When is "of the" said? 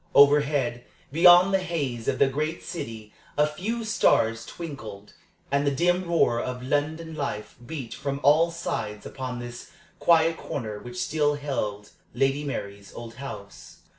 2.07-2.25